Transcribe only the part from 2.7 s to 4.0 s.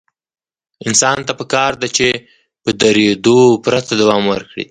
درېدو پرته